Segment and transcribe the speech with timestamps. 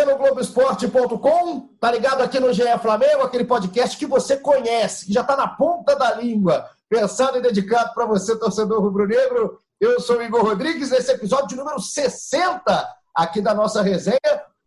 [0.00, 5.12] Liga no Globoesporte.com, tá ligado aqui no GE Flamengo, aquele podcast que você conhece, que
[5.12, 9.58] já tá na ponta da língua, pensado e dedicado para você, torcedor rubro-negro.
[9.78, 14.18] Eu sou o Igor Rodrigues, nesse episódio de número 60 aqui da nossa resenha.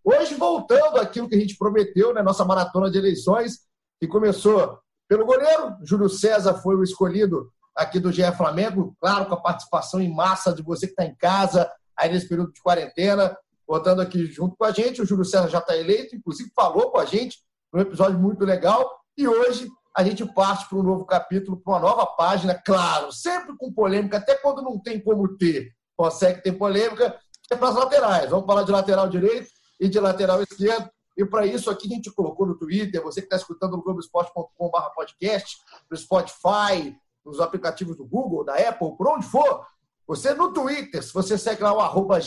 [0.04, 3.62] Hoje, voltando àquilo que a gente prometeu, né, nossa maratona de eleições,
[4.00, 4.78] que começou
[5.08, 5.78] pelo goleiro.
[5.82, 10.54] Júlio César foi o escolhido aqui do GE Flamengo, claro, com a participação em massa
[10.54, 13.36] de você que está em casa, aí nesse período de quarentena
[13.68, 15.02] botando aqui junto com a gente.
[15.02, 17.40] O Júlio César já está eleito, inclusive falou com a gente
[17.72, 18.90] num episódio muito legal.
[19.18, 23.56] E hoje a gente parte para um novo capítulo, para uma nova página, claro, sempre
[23.58, 27.16] com polêmica, até quando não tem como ter, consegue ter polêmica,
[27.52, 28.30] é para as laterais.
[28.30, 30.90] Vamos falar de lateral direito e de lateral esquerdo.
[31.16, 34.90] E para isso aqui a gente colocou no Twitter, você que está escutando no globoesporte.com.br
[34.96, 35.58] podcast,
[35.90, 39.66] no Spotify, nos aplicativos do Google, da Apple, por onde for,
[40.08, 42.20] você no Twitter, se você segue lá o arroba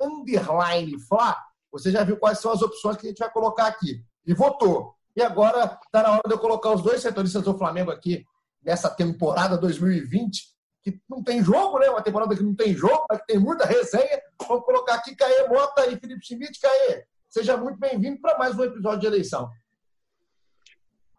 [0.00, 1.36] underline Fla,
[1.70, 4.02] você já viu quais são as opções que a gente vai colocar aqui.
[4.24, 4.94] E votou.
[5.14, 8.24] E agora está na hora de eu colocar os dois setoristas do Flamengo aqui
[8.62, 11.88] nessa temporada 2020, que não tem jogo, né?
[11.90, 14.20] Uma temporada que não tem jogo, mas que tem muita resenha.
[14.46, 16.60] Vamos colocar aqui Caê Mota e Felipe Schmidt.
[16.60, 19.50] Caê, seja muito bem-vindo para mais um episódio de eleição.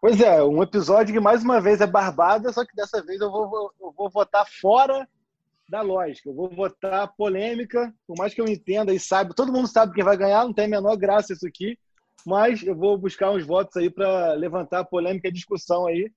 [0.00, 3.30] Pois é, um episódio que mais uma vez é barbada, só que dessa vez eu
[3.30, 5.08] vou, eu vou votar fora
[5.68, 6.30] da lógica.
[6.30, 10.04] Eu vou votar polêmica, por mais que eu entenda e saiba, todo mundo sabe quem
[10.04, 11.78] vai ganhar, não tem a menor graça isso aqui,
[12.26, 16.10] mas eu vou buscar uns votos aí para levantar a polêmica e discussão aí.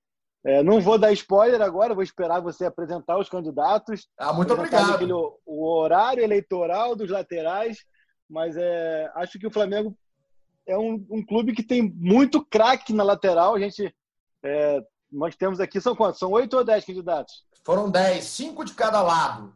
[0.44, 4.08] É, não vou dar spoiler agora, vou esperar você apresentar os candidatos.
[4.18, 4.94] Ah, muito obrigado.
[4.94, 7.78] Aquele, o horário eleitoral dos laterais,
[8.28, 9.96] mas é, acho que o Flamengo
[10.66, 13.54] é um, um clube que tem muito craque na lateral.
[13.54, 13.94] A gente
[14.42, 14.80] é,
[15.12, 16.18] nós temos aqui, são quantos?
[16.18, 17.44] São oito ou dez candidatos?
[17.64, 19.54] Foram dez, cinco de cada lado.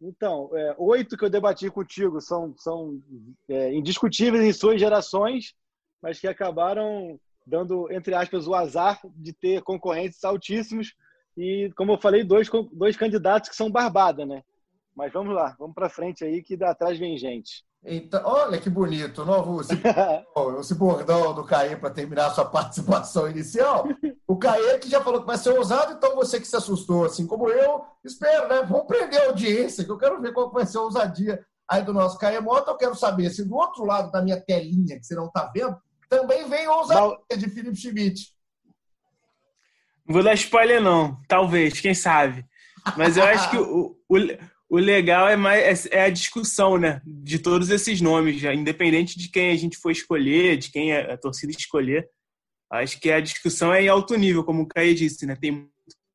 [0.00, 3.00] Então, é, oito que eu debati contigo são, são
[3.48, 5.54] é, indiscutíveis em suas gerações,
[6.02, 10.94] mas que acabaram dando, entre aspas, o azar de ter concorrentes altíssimos
[11.36, 14.42] e, como eu falei, dois, dois candidatos que são barbada, né?
[14.94, 17.64] Mas vamos lá, vamos para frente aí que da atrás vem gente.
[17.88, 19.60] Então, olha que bonito, novo
[20.60, 23.86] esse bordão do Caê para terminar a sua participação inicial.
[24.26, 27.28] O Caê que já falou que vai ser ousado, então você que se assustou, assim
[27.28, 28.66] como eu, espero, né?
[28.68, 31.92] Vamos prender a audiência, que eu quero ver qual vai ser a ousadia aí do
[31.92, 32.72] nosso Caê Mota.
[32.72, 35.76] Eu quero saber se do outro lado da minha telinha, que você não está vendo,
[36.08, 38.34] também vem ousadia de Felipe Schmidt.
[40.04, 41.16] Não vou dar spoiler, não.
[41.28, 42.44] Talvez, quem sabe.
[42.96, 44.16] Mas eu acho que o, o,
[44.68, 47.00] o legal é mais é, é a discussão, né?
[47.04, 51.16] De todos esses nomes, já, independente de quem a gente for escolher, de quem a,
[51.16, 52.08] torcida escolher.
[52.70, 55.36] Acho que a discussão é em alto nível, como o Caio disse, né?
[55.36, 55.72] Tem muito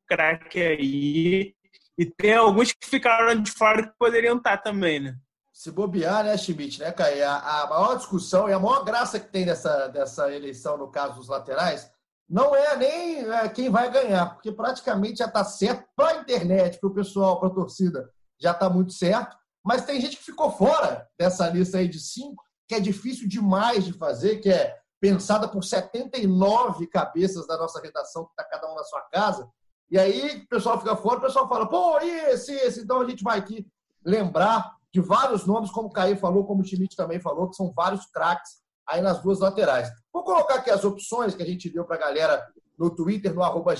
[0.07, 1.55] craque aí
[1.97, 5.15] e tem alguns que ficaram de fora que poderiam estar também, né?
[5.53, 7.25] Se bobear, né, Schmidt, né, Caio?
[7.25, 11.15] A, a maior discussão e a maior graça que tem dessa, dessa eleição, no caso
[11.15, 11.89] dos laterais,
[12.27, 16.79] não é nem é, quem vai ganhar, porque praticamente já está certo para a internet,
[16.79, 18.09] para o pessoal, para a torcida
[18.41, 19.37] já está muito certo.
[19.63, 23.85] Mas tem gente que ficou fora dessa lista aí de cinco, que é difícil demais
[23.85, 28.75] de fazer, que é pensada por 79 cabeças da nossa redação, que está cada um
[28.75, 29.49] na sua casa.
[29.89, 32.81] E aí o pessoal fica fora, o pessoal fala, pô, esse, esse.
[32.81, 33.67] Então a gente vai aqui
[34.05, 37.71] lembrar de vários nomes, como o Caí falou, como o Schmidt também falou, que são
[37.71, 39.89] vários craques aí nas duas laterais.
[40.11, 42.45] Vou colocar aqui as opções que a gente deu para a galera
[42.77, 43.73] no Twitter, no arroba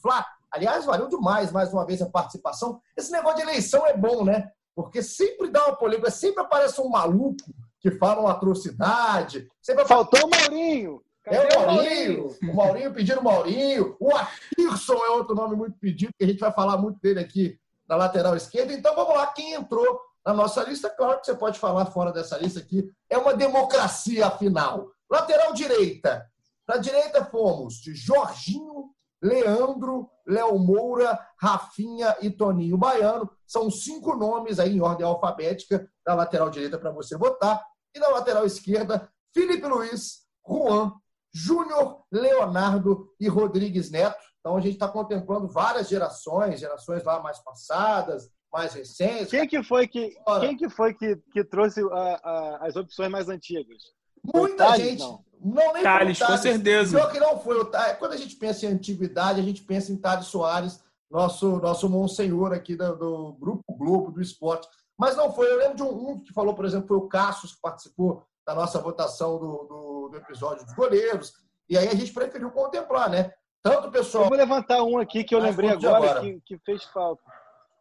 [0.00, 0.26] Fla.
[0.50, 2.80] Aliás, valeu demais mais uma vez a participação.
[2.96, 4.50] Esse negócio de eleição é bom, né?
[4.74, 9.48] Porque sempre dá uma polêmica, sempre aparece um maluco que fala uma atrocidade.
[9.62, 11.02] Sempre Faltou o Maurinho.
[11.22, 12.36] Cadê é o Maurinho.
[12.42, 13.96] O Maurinho pedindo o Maurinho.
[13.98, 17.58] O Atirson é outro nome muito pedido, que a gente vai falar muito dele aqui
[17.88, 18.72] na lateral esquerda.
[18.72, 20.90] Então vamos lá, quem entrou na nossa lista?
[20.90, 22.88] Claro que você pode falar fora dessa lista aqui.
[23.08, 24.90] É uma democracia, afinal.
[25.10, 26.26] Lateral direita.
[26.66, 28.90] Para a direita fomos de Jorginho,
[29.22, 33.30] Leandro, Léo Moura, Rafinha e Toninho Baiano.
[33.46, 37.62] São cinco nomes aí em ordem alfabética da lateral direita para você votar.
[37.94, 40.92] E na lateral esquerda, Felipe Luiz, Juan,
[41.32, 44.24] Júnior, Leonardo e Rodrigues Neto.
[44.40, 49.28] Então a gente está contemplando várias gerações, gerações lá mais passadas, mais recentes.
[49.28, 53.28] Quem que foi que, quem que, foi que, que trouxe a, a, as opções mais
[53.28, 53.82] antigas?
[54.22, 55.00] Muita Thales, gente.
[55.00, 55.24] Não.
[55.46, 56.98] Não, nem Thales, com certeza.
[56.98, 57.56] Pior que não foi.
[57.98, 62.52] Quando a gente pensa em antiguidade, a gente pensa em Thales Soares, nosso, nosso monsenhor
[62.52, 64.66] aqui do, do Grupo Globo, do esporte.
[64.98, 65.48] Mas não foi.
[65.48, 68.56] Eu lembro de um, um que falou, por exemplo, foi o Cassius, que participou da
[68.56, 71.32] nossa votação do, do, do, episódio dos goleiros.
[71.68, 73.32] E aí a gente preferiu contemplar, né?
[73.62, 74.24] Tanto o pessoal.
[74.24, 76.20] Eu vou levantar um aqui que eu lembrei agora, agora.
[76.22, 77.22] Que, que, fez falta.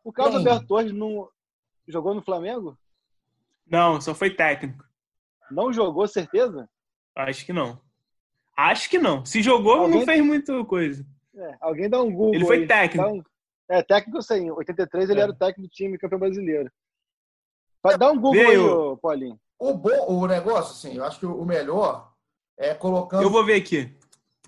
[0.03, 1.27] O Carlos Alberto Torres não
[1.87, 2.77] jogou no Flamengo?
[3.65, 4.83] Não, só foi técnico.
[5.49, 6.69] Não jogou, certeza?
[7.15, 7.79] Acho que não.
[8.57, 9.25] Acho que não.
[9.25, 9.99] Se jogou, alguém...
[9.99, 11.05] não fez muita coisa.
[11.35, 12.35] É, alguém dá um Google.
[12.35, 12.67] Ele foi aí.
[12.67, 13.09] técnico.
[13.09, 13.23] Um...
[13.69, 14.47] É, técnico sim.
[14.47, 15.23] Em 83 ele é.
[15.23, 16.71] era o técnico do time campeão brasileiro.
[17.97, 18.91] Dá um Google Veio...
[18.91, 19.39] aí, Paulinho.
[19.59, 22.11] O, bom, o negócio, assim, eu acho que o melhor
[22.57, 23.23] é colocando.
[23.23, 23.95] Eu vou ver aqui.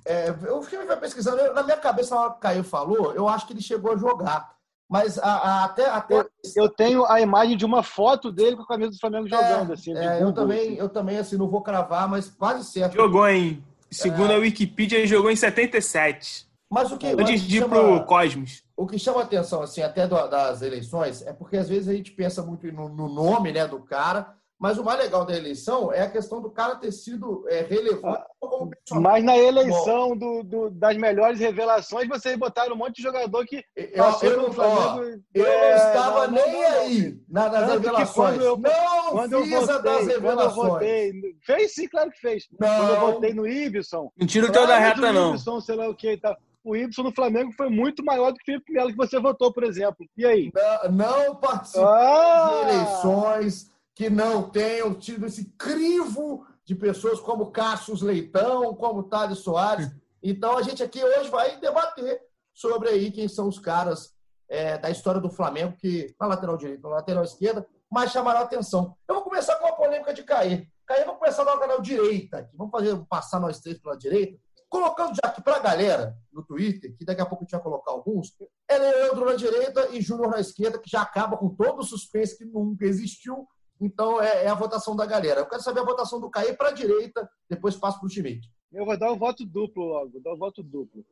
[0.06, 1.54] É, eu fiquei pesquisando.
[1.54, 3.98] Na minha cabeça, na hora que o Caio falou, eu acho que ele chegou a
[3.98, 4.57] jogar.
[4.90, 6.16] Mas a, a, até, até...
[6.16, 9.72] Eu, eu, tenho a imagem de uma foto dele com a camisa do Flamengo jogando.
[9.72, 10.78] É, assim, é, eu, também, assim.
[10.78, 12.96] eu também, assim, não vou cravar, mas quase certo.
[12.96, 13.62] Jogou em.
[13.92, 14.36] Segundo é...
[14.36, 16.48] a Wikipedia, ele jogou em 77.
[16.70, 17.08] Mas o que.
[17.08, 18.64] Antes de ir pro Cosmos.
[18.76, 22.44] O que chama atenção, assim, até das eleições, é porque às vezes a gente pensa
[22.44, 26.10] muito no, no nome né, do cara, mas o mais legal da eleição é a
[26.10, 28.24] questão do cara ter sido é, relevante.
[28.92, 33.46] Ah, mas na eleição do, do, das melhores revelações, vocês botaram um monte de jogador
[33.46, 35.24] que eu, passou eu, Flamengo.
[35.34, 38.42] eu é, não estava não, nem não, aí nas Tanto revelações.
[38.42, 40.70] Eu, não quando fiz eu votei, das revelações.
[40.74, 41.14] Votei,
[41.46, 42.48] fez sim, claro que fez.
[42.60, 42.68] Não.
[42.68, 44.12] Quando eu votei no Ibson.
[44.18, 45.36] Mentira o teu da reta, não.
[45.36, 48.38] Ibson, sei lá o que e tal o Y no Flamengo foi muito maior do
[48.40, 50.06] que o Felipe Melo, que você votou, por exemplo.
[50.18, 50.52] E aí?
[50.92, 52.62] Não, não participei ah!
[52.66, 59.40] de eleições que não tenham tido esse crivo de pessoas como Cassius Leitão, como Thales
[59.40, 59.90] Soares.
[60.22, 62.22] Então, a gente aqui hoje vai debater
[62.54, 64.14] sobre aí quem são os caras
[64.48, 68.44] é, da história do Flamengo que na lateral direita, na lateral esquerda, mais chamaram a
[68.44, 68.96] atenção.
[69.08, 70.68] Eu vou começar com a polêmica de Caê.
[70.86, 72.38] Caê, vamos começar na lateral direita.
[72.38, 72.56] Aqui.
[72.56, 74.40] Vamos fazer, passar nós três pela direita.
[74.70, 77.64] Colocando já aqui para a galera no Twitter, que daqui a pouco a gente vai
[77.64, 78.32] colocar alguns,
[78.70, 82.38] é Leandro na direita e Júnior na esquerda, que já acaba com todo o suspense
[82.38, 83.48] que nunca existiu
[83.80, 85.42] então, é, é, a votação da galera.
[85.42, 88.50] Eu quero saber a votação do Caí para a direita, depois passo para o Schmidt.
[88.72, 91.06] Eu vou dar o voto duplo logo, vou dar o voto duplo.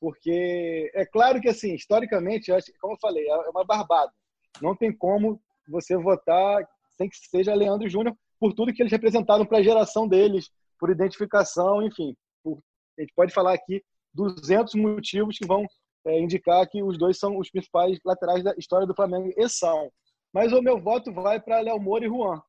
[0.00, 4.12] Porque é claro que, assim, historicamente, como eu falei, é uma barbada.
[4.60, 6.66] Não tem como você votar
[6.96, 10.90] sem que seja Leandro Júnior, por tudo que eles representaram para a geração deles, por
[10.90, 12.16] identificação, enfim.
[12.42, 12.58] Por,
[12.98, 13.82] a gente pode falar aqui
[14.14, 15.66] 200 motivos que vão
[16.06, 19.90] é, indicar que os dois são os principais laterais da história do Flamengo e são.
[20.36, 22.42] Mas o meu voto vai para Léo Moura e Juan,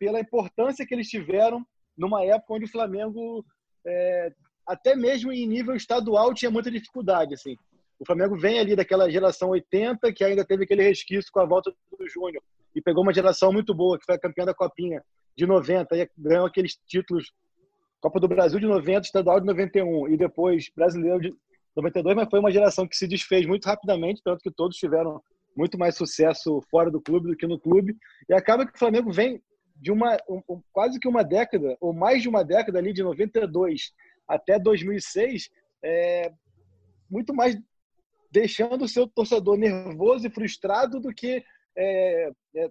[0.00, 1.62] pela importância que eles tiveram
[1.94, 3.44] numa época onde o Flamengo,
[3.86, 4.32] é,
[4.66, 7.34] até mesmo em nível estadual, tinha muita dificuldade.
[7.34, 7.54] Assim.
[8.00, 11.70] O Flamengo vem ali daquela geração 80, que ainda teve aquele resquício com a volta
[11.70, 12.42] do Júnior,
[12.74, 15.04] e pegou uma geração muito boa, que foi a campeã da Copinha
[15.36, 17.30] de 90, e ganhou aqueles títulos
[18.00, 21.34] Copa do Brasil de 90, Estadual de 91, e depois Brasileiro de
[21.76, 25.22] 92, mas foi uma geração que se desfez muito rapidamente, tanto que todos tiveram
[25.56, 27.96] muito mais sucesso fora do clube do que no clube.
[28.28, 29.42] E acaba que o Flamengo vem
[29.76, 30.40] de uma um,
[30.72, 33.92] quase que uma década, ou mais de uma década ali, de 92
[34.26, 35.50] até 2006,
[35.82, 36.32] é,
[37.10, 37.56] muito mais
[38.30, 41.44] deixando o seu torcedor nervoso e frustrado do que
[41.76, 42.70] é, é,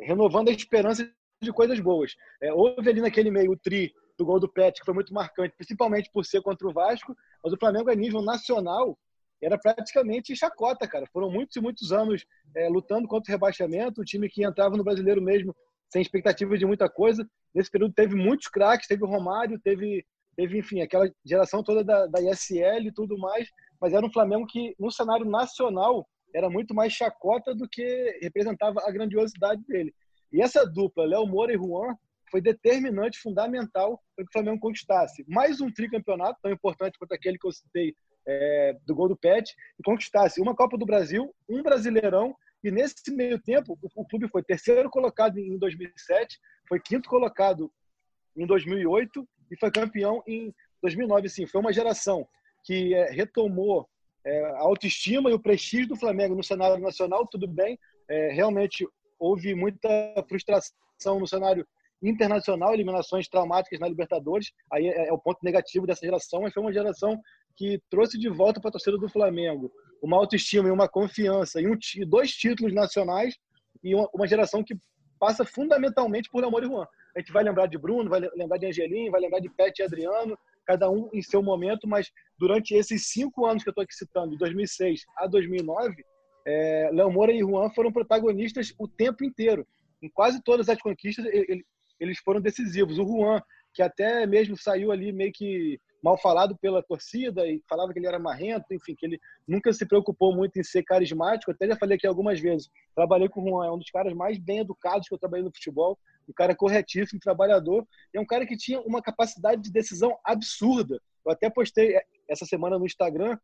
[0.00, 1.10] renovando a esperança
[1.40, 2.14] de coisas boas.
[2.40, 5.54] É, houve ali naquele meio o tri do gol do Pet, que foi muito marcante,
[5.56, 8.98] principalmente por ser contra o Vasco, mas o Flamengo a nível nacional
[9.42, 11.06] era praticamente chacota, cara.
[11.12, 14.84] Foram muitos e muitos anos é, lutando contra o rebaixamento, o time que entrava no
[14.84, 15.54] brasileiro mesmo
[15.90, 17.28] sem expectativa de muita coisa.
[17.54, 20.06] Nesse período teve muitos craques, teve o Romário, teve,
[20.36, 23.48] teve enfim, aquela geração toda da, da ISL e tudo mais,
[23.80, 28.80] mas era um Flamengo que, no cenário nacional, era muito mais chacota do que representava
[28.86, 29.92] a grandiosidade dele.
[30.32, 31.94] E essa dupla, Léo Moura e Juan,
[32.30, 37.36] foi determinante, fundamental para que o Flamengo conquistasse mais um tricampeonato, tão importante quanto aquele
[37.36, 37.94] que eu citei
[38.26, 43.10] é, do gol do Pet e conquistasse uma Copa do Brasil, um Brasileirão e nesse
[43.10, 46.38] meio tempo o, o clube foi terceiro colocado em 2007,
[46.68, 47.70] foi quinto colocado
[48.36, 51.28] em 2008 e foi campeão em 2009.
[51.28, 52.26] Sim, foi uma geração
[52.64, 53.88] que é, retomou
[54.24, 57.26] é, a autoestima e o prestígio do Flamengo no cenário nacional.
[57.26, 58.86] Tudo bem, é, realmente
[59.18, 59.88] houve muita
[60.28, 61.66] frustração no cenário
[62.02, 64.52] internacional, eliminações traumáticas na Libertadores.
[64.72, 67.20] Aí é, é o ponto negativo dessa geração, mas foi uma geração
[67.56, 69.70] que trouxe de volta para a torcida do Flamengo
[70.02, 73.36] uma autoestima e uma confiança e, um, dois títulos nacionais
[73.82, 74.76] e uma, uma, geração que
[75.18, 76.86] passa fundamentalmente por Amor e Juan.
[77.14, 79.84] A gente vai lembrar de Bruno, vai lembrar de Angelim, vai lembrar de Pet e
[79.84, 83.94] Adriano, cada um em seu momento, mas durante esses cinco anos que eu estou aqui
[83.94, 86.04] citando, de 2006 a 2009,
[86.44, 89.66] é, Léo Moura e Juan foram protagonistas o tempo inteiro.
[90.02, 91.64] Em quase todas as conquistas, ele,
[92.00, 92.98] eles foram decisivos.
[92.98, 93.40] O Juan,
[93.72, 98.08] que até mesmo saiu ali meio que mal falado pela torcida e falava que ele
[98.08, 101.52] era marrento, enfim, que ele nunca se preocupou muito em ser carismático.
[101.52, 102.68] Até já falei aqui algumas vezes.
[102.94, 105.54] Trabalhei com o Juan, é um dos caras mais bem educados que eu trabalhei no
[105.54, 105.96] futebol,
[106.28, 111.00] um cara corretíssimo, trabalhador, é um cara que tinha uma capacidade de decisão absurda.
[111.24, 111.94] Eu até postei
[112.28, 113.38] essa semana no Instagram,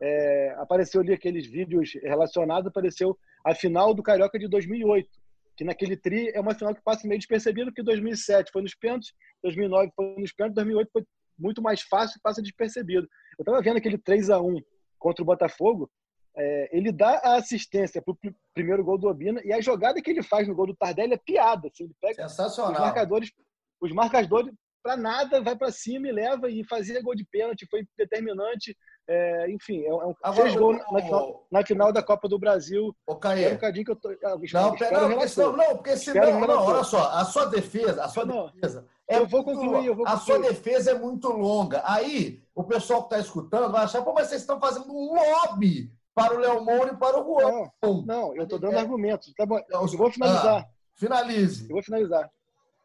[0.00, 5.08] é, apareceu ali aqueles vídeos relacionados, apareceu a final do Carioca de 2008,
[5.56, 9.12] que naquele tri é uma final que passa meio despercebido, porque 2007 foi nos pênaltis,
[9.42, 11.04] 2009 foi nos pênaltis, 2008 foi
[11.38, 13.08] muito mais fácil e passa despercebido.
[13.38, 14.60] Eu estava vendo aquele 3 a 1
[14.98, 15.90] contra o Botafogo,
[16.36, 18.18] é, ele dá a assistência para o
[18.54, 21.18] primeiro gol do Obina e a jogada que ele faz no gol do Tardelli é
[21.18, 21.68] piada.
[21.68, 22.72] Assim, ele pega Sensacional.
[22.72, 23.32] os marcadores,
[23.80, 27.84] os marcadores para nada, vai para cima e leva e fazia gol de pênalti, foi
[27.96, 28.76] determinante.
[29.08, 32.94] É, enfim, é um, Agora, fez gol na, final, na, final, da Copa do Brasil.
[33.06, 33.48] O Caê.
[33.48, 34.10] um bocadinho que eu tô.
[34.10, 38.08] Ah, não, espero, não, não, não, porque senão, não, olha só, a sua defesa, a
[38.08, 38.86] sua não, defesa.
[39.08, 40.06] É eu vou concluir, eu vou concluir.
[40.06, 41.82] A sua defesa é muito longa.
[41.84, 45.90] Aí, o pessoal que está escutando vai achar, pô, mas vocês estão fazendo um lobby
[46.14, 47.70] para o Léo Moura e para o Juan.
[47.82, 48.80] Não, não eu estou dando é.
[48.80, 49.32] argumentos.
[49.34, 50.62] Tá bom, eu vou finalizar.
[50.62, 51.64] Ah, finalize.
[51.64, 52.30] Eu vou finalizar.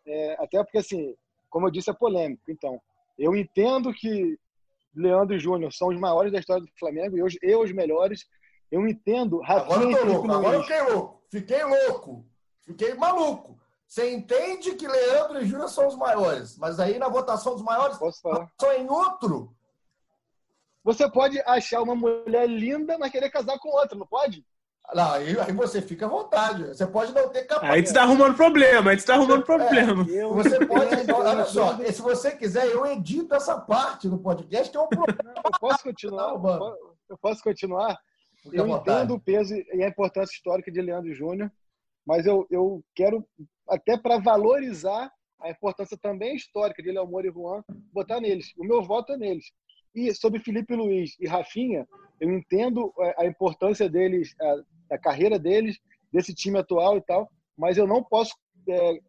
[0.06, 1.14] É, até porque, assim,
[1.50, 2.44] como eu disse, é polêmico.
[2.48, 2.80] Então,
[3.20, 4.40] eu entendo que
[4.96, 8.26] Leandro e Júnior são os maiores da história do Flamengo e eu, eu os melhores.
[8.72, 9.40] Eu entendo.
[9.42, 11.22] Rafinha agora eu tô louco, agora eu fiquei louco.
[11.30, 12.26] Fiquei louco.
[12.62, 13.60] Fiquei maluco.
[13.94, 17.96] Você entende que Leandro e Júnior são os maiores, mas aí na votação dos maiores
[18.60, 19.56] só em outro.
[20.84, 24.44] Você pode achar uma mulher linda, mas querer casar com outra, não pode?
[24.96, 26.70] Não, aí, aí você fica à vontade.
[26.70, 27.72] Você pode não ter capacidade.
[27.72, 30.02] Aí você está arrumando problema, aí você está arrumando problema.
[30.10, 31.12] É, você pode.
[31.12, 35.36] Olha só, se você quiser, eu edito essa parte do podcast, tem um problema.
[35.46, 36.40] Eu posso continuar?
[36.40, 36.78] Não,
[37.10, 37.96] eu posso continuar?
[38.42, 41.52] Fica eu entendo o peso e a importância histórica de Leandro Júnior,
[42.04, 43.26] mas eu, eu quero,
[43.68, 48.54] até para valorizar a importância também histórica de Léo Moura e Juan, botar neles.
[48.58, 49.52] O meu voto é neles.
[49.94, 51.88] E sobre Felipe Luiz e Rafinha,
[52.20, 55.78] eu entendo é, a importância deles, a, a carreira deles,
[56.12, 58.34] desse time atual e tal, mas eu não posso
[58.70, 59.00] é,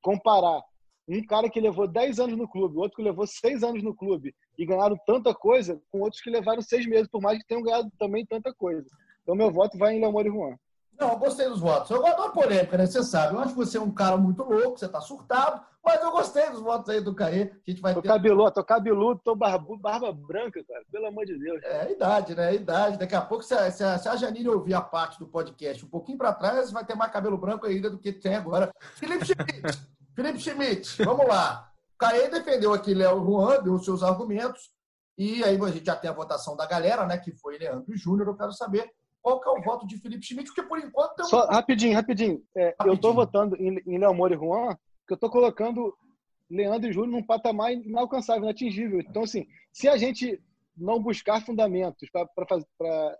[0.00, 0.62] comparar
[1.08, 4.34] um cara que levou 10 anos no clube, outro que levou 6 anos no clube
[4.56, 7.90] e ganharam tanta coisa, com outros que levaram 6 meses, por mais que tenham ganhado
[7.98, 8.86] também tanta coisa.
[9.22, 10.56] Então, meu voto vai em Leomar e Juan.
[10.98, 11.90] Não, eu gostei dos votos.
[11.90, 12.86] Eu adoro polêmica, né?
[12.86, 13.34] Você sabe.
[13.34, 16.48] Eu acho que você é um cara muito louco, você tá surtado, mas eu gostei
[16.50, 17.50] dos votos aí do Caê.
[17.66, 18.08] A gente vai tô ter...
[18.08, 20.84] cabeludo, tô cabeludo, tô barbu, barba branca, cara.
[20.90, 21.60] Pelo amor de Deus.
[21.64, 22.48] É a idade, né?
[22.48, 22.98] A idade.
[22.98, 25.84] Daqui a pouco, se a, se a, se a Janine ouvir a parte do podcast
[25.84, 28.72] um pouquinho para trás, vai ter mais cabelo branco ainda do que tem agora.
[28.94, 29.92] Felipe Schmidt.
[30.14, 31.72] Felipe Schmidt, vamos lá.
[31.94, 34.70] O Caê defendeu aqui Léo Juan, deu os seus argumentos.
[35.18, 37.18] E aí a gente já tem a votação da galera, né?
[37.18, 38.28] Que foi Leandro Júnior.
[38.28, 38.88] Eu quero saber
[39.22, 41.24] qual que é o voto de Felipe Schmidt, porque por enquanto um...
[41.24, 42.42] Só, rapidinho, rapidinho.
[42.56, 42.90] É, rapidinho.
[42.90, 44.76] Eu estou votando em, em Léo Moura e Juan,
[45.06, 45.96] que eu estou colocando
[46.50, 49.00] Leandro e Júnior num patamar inalcançável, inatingível.
[49.00, 50.42] Então, assim, se a gente
[50.76, 53.18] não buscar fundamentos para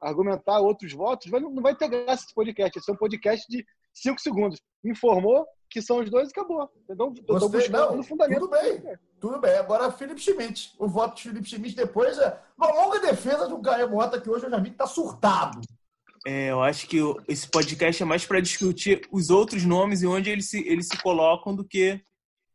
[0.00, 2.78] argumentar outros votos, vai, não vai ter graça esse podcast.
[2.78, 4.60] Esse é um podcast de cinco segundos.
[4.84, 6.70] Informou que são os dois e acabou.
[6.88, 8.40] Então, eu estou buscando não, fundamento.
[8.40, 9.56] Tudo bem, tudo bem.
[9.56, 10.74] Agora, Felipe Schmidt.
[10.78, 14.28] O voto de Felipe Schmidt depois é uma longa defesa de um Caio Mota que
[14.28, 15.60] hoje eu já vi que está surtado.
[16.26, 20.30] É, eu acho que esse podcast é mais para discutir os outros nomes e onde
[20.30, 22.00] eles se, eles se colocam do que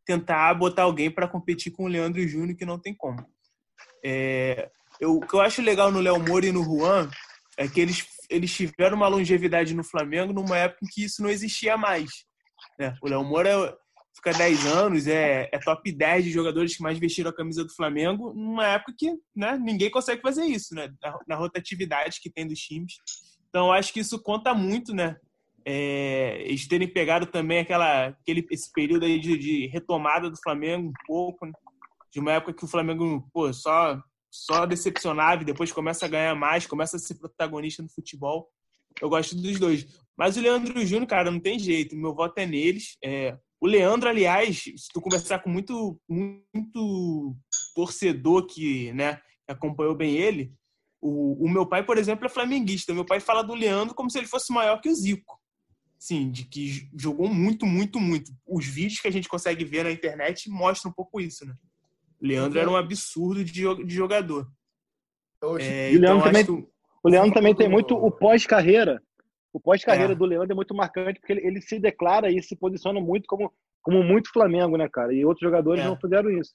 [0.05, 3.25] tentar botar alguém para competir com o Leandro Júnior, que não tem como.
[4.05, 4.69] É,
[5.01, 7.09] eu, o que eu acho legal no Léo Moura e no Juan
[7.57, 11.29] é que eles, eles tiveram uma longevidade no Flamengo numa época em que isso não
[11.29, 12.26] existia mais.
[12.77, 12.95] Né?
[13.01, 13.77] O Léo Moura
[14.15, 17.73] fica 10 anos, é, é top 10 de jogadores que mais vestiram a camisa do
[17.73, 20.91] Flamengo, numa época que né, ninguém consegue fazer isso, né?
[21.01, 22.95] na, na rotatividade que tem dos times.
[23.49, 25.17] Então, acho que isso conta muito, né?
[25.65, 30.87] É, eles terem pegado também aquela, aquele, esse período aí de, de retomada do Flamengo
[30.87, 31.51] um pouco, né?
[32.11, 36.35] de uma época que o Flamengo pô, só, só decepcionava e depois começa a ganhar
[36.35, 38.49] mais, começa a ser protagonista no futebol.
[39.01, 39.85] Eu gosto dos dois.
[40.17, 41.95] Mas o Leandro Júnior, cara, não tem jeito.
[41.95, 42.97] Meu voto é neles.
[43.03, 47.35] É, o Leandro, aliás, se tu conversar com muito, muito
[47.75, 50.51] torcedor que né, acompanhou bem ele,
[50.99, 52.93] o, o meu pai, por exemplo, é flamenguista.
[52.93, 55.37] Meu pai fala do Leandro como se ele fosse maior que o Zico
[55.99, 58.31] sim, de que jogou muito, muito, muito.
[58.45, 61.55] Os vídeos que a gente consegue ver na internet mostram um pouco isso, né?
[62.21, 64.49] O Leandro era um absurdo de, jogador.
[65.59, 66.67] É, o Leandro então, também,
[67.03, 69.01] o Leandro também tem muito o pós-carreira.
[69.57, 70.15] O pós-carreira é.
[70.15, 73.51] do Leandro é muito marcante porque ele, ele, se declara e se posiciona muito como,
[73.81, 75.11] como muito Flamengo, né, cara?
[75.11, 75.87] E outros jogadores é.
[75.87, 76.53] não fizeram isso.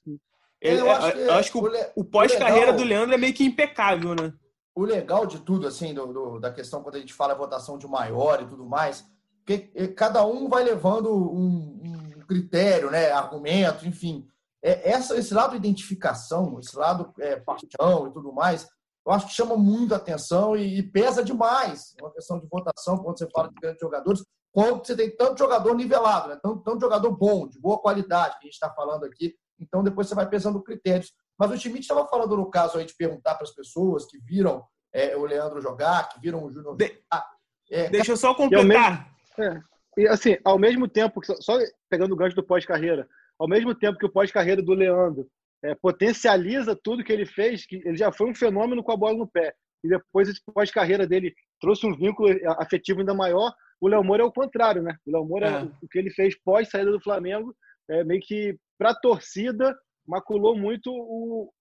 [0.61, 3.43] É, eu, acho que, eu acho que o, o pós-carreira do Leandro é meio que
[3.43, 4.31] impecável, né?
[4.73, 7.77] O legal de tudo, assim, do, do, da questão quando a gente fala a votação
[7.77, 9.05] de maior e tudo mais,
[9.39, 14.25] porque cada um vai levando um, um critério, né, argumento, enfim.
[14.63, 18.65] É, essa, esse lado de identificação, esse lado é, paixão e tudo mais,
[19.05, 23.17] eu acho que chama muito atenção e, e pesa demais uma questão de votação quando
[23.17, 26.39] você fala de grandes jogadores, quando você tem tanto jogador nivelado, né?
[26.41, 29.35] tanto, tanto jogador bom, de boa qualidade, que a gente está falando aqui.
[29.59, 31.11] Então, depois você vai pesando critérios.
[31.37, 34.63] Mas o Schmidt estava falando no caso aí de perguntar para as pessoas que viram
[34.93, 36.87] é, o Leandro jogar, que viram o Júnior de...
[36.87, 37.27] jogar.
[37.71, 39.11] É, Deixa eu só completar.
[39.39, 39.59] É.
[39.97, 41.57] E assim, ao mesmo tempo, só
[41.89, 43.07] pegando o gancho do pós-carreira,
[43.39, 45.27] ao mesmo tempo que o pós-carreira do Leandro
[45.63, 49.17] é, potencializa tudo que ele fez, que ele já foi um fenômeno com a bola
[49.17, 49.53] no pé,
[49.83, 54.25] e depois esse pós-carreira dele trouxe um vínculo afetivo ainda maior, o Léo Moura é
[54.25, 54.95] o contrário, né?
[55.05, 55.63] O Léo Moura, é.
[55.81, 57.53] o que ele fez pós-saída do Flamengo,
[57.89, 59.75] é meio que para a torcida,
[60.07, 61.51] maculou muito o,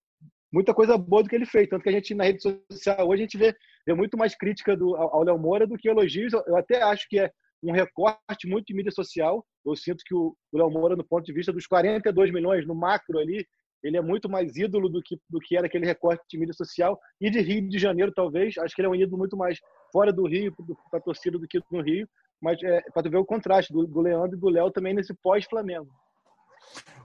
[0.52, 1.68] muita coisa boa do que ele fez.
[1.68, 3.54] Tanto que a gente, na rede social, hoje a gente vê,
[3.86, 6.32] vê muito mais crítica do, ao Léo Moura do que elogios.
[6.32, 7.30] Eu até acho que é
[7.62, 9.44] um recorte muito de mídia social.
[9.64, 13.18] Eu sinto que o Léo Moura, no ponto de vista dos 42 milhões no macro
[13.18, 13.46] ali,
[13.82, 16.98] ele é muito mais ídolo do que, do que era aquele recorte de mídia social.
[17.20, 18.56] E de Rio de Janeiro, talvez.
[18.58, 19.58] Acho que ele é um ídolo muito mais
[19.92, 20.54] fora do Rio,
[20.90, 22.08] para a torcida, do que no Rio.
[22.40, 25.14] Mas é, para tu ver o contraste do, do Leandro e do Léo também nesse
[25.14, 25.88] pós-Flamengo.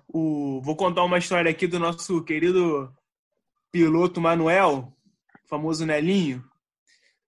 [0.07, 2.91] O, vou contar uma história aqui do nosso querido
[3.71, 4.93] piloto Manuel,
[5.49, 6.37] famoso Nelinho.
[6.37, 6.43] Não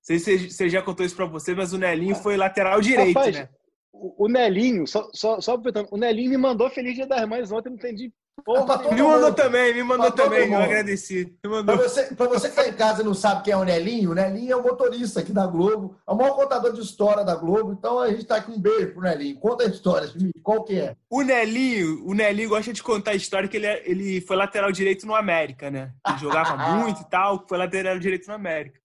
[0.01, 3.35] sei se você já contou isso para você, mas o Nelinho foi lateral direito, Rapaz,
[3.35, 3.49] né?
[3.91, 7.75] O Nelinho, só, só, só o Nelinho me mandou Feliz Dia das Mães ontem, não
[7.75, 8.13] entendi
[8.43, 11.37] Porra, me mandou também, me mandou também, eu agradeci.
[11.41, 14.11] Para você, pra você que está em casa e não sabe quem é o Nelinho,
[14.11, 17.35] o Nelinho é o motorista aqui da Globo, é o maior contador de história da
[17.35, 19.39] Globo, então a gente está aqui um beijo pro Nelinho.
[19.39, 20.09] Conta a história,
[20.43, 20.95] qual que é?
[21.09, 24.71] O Nelinho, o Nelinho gosta de contar a história que ele, é, ele foi lateral
[24.71, 25.91] direito no América, né?
[26.07, 28.79] Ele jogava muito e tal, foi lateral direito no América.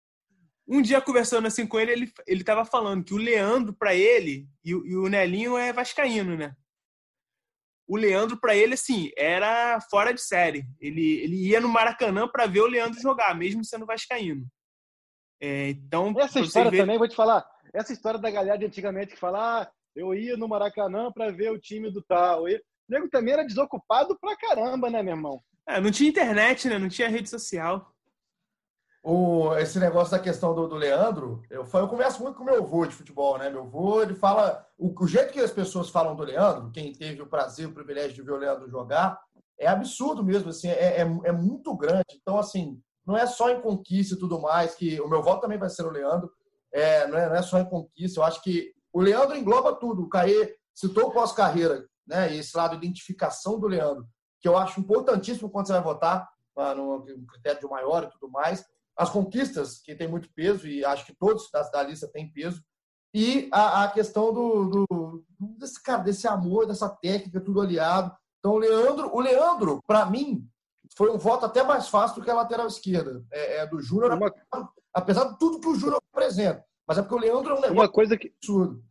[0.67, 4.49] Um dia, conversando assim com ele, ele, ele tava falando que o Leandro, para ele,
[4.65, 6.55] e, e o Nelinho é vascaíno, né?
[7.87, 10.65] O Leandro, para ele, assim, era fora de série.
[10.81, 14.47] Ele, ele ia no Maracanã para ver o Leandro jogar, mesmo sendo vascaíno.
[15.41, 16.79] É, então, essa história ver...
[16.79, 20.37] também, vou te falar, essa história da galera de antigamente que fala, ah, eu ia
[20.37, 22.45] no Maracanã para ver o time do tal.
[22.45, 22.49] O
[22.89, 25.41] nego também era desocupado pra caramba, né, meu irmão?
[25.69, 26.79] É, não tinha internet, né?
[26.79, 27.94] Não tinha rede social
[29.07, 32.87] o, esse negócio da questão do, do Leandro, eu, eu converso muito com meu avô
[32.87, 33.51] de futebol, né?
[33.51, 34.67] Meu avô, ele fala.
[34.79, 38.15] O, o, jeito que as pessoas falam do Leandro, quem teve o prazer, o privilégio
[38.15, 39.21] de ver o Leandro jogar,
[39.61, 42.15] é absurdo mesmo, assim, é, é, é muito grande.
[42.15, 45.59] Então, assim, não é só em conquista e tudo mais, que o meu voto também
[45.59, 46.33] vai ser o Leandro,
[46.73, 48.21] é, não, é, não é só em conquista.
[48.21, 50.05] Eu acho que o Leandro engloba tudo.
[50.05, 52.35] O Caê citou o pós-carreira, né?
[52.35, 54.07] E esse lado de identificação do Leandro,
[54.41, 58.31] que eu acho importantíssimo quando você vai votar, ah, no, critério de maior e tudo
[58.31, 58.65] mais
[58.97, 62.63] as conquistas, que tem muito peso, e acho que todos da, da lista têm peso,
[63.13, 68.13] e a, a questão do, do, desse, cara, desse amor, dessa técnica, tudo aliado.
[68.39, 70.49] Então, o Leandro, o Leandro, para mim,
[70.97, 74.13] foi um voto até mais fácil do que a lateral esquerda é, é do Júnior,
[74.13, 74.33] uma...
[74.93, 76.65] apesar de tudo que o Júnior apresenta.
[76.87, 78.33] Mas é porque o Leandro é um negócio uma coisa que...
[78.37, 78.85] absurdo.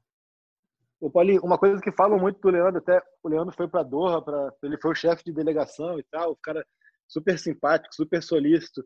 [1.01, 4.21] O Paulinho, uma coisa que falam muito do Leandro, até o Leandro foi para Doha,
[4.21, 6.65] pra, ele foi o chefe de delegação e tal, o cara
[7.09, 8.81] super simpático, super solícito